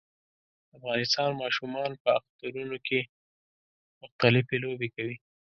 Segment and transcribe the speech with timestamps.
[0.69, 2.99] د افغانستان ماشومان په اخترونو کې
[4.01, 5.15] مختلفي لوبې کوي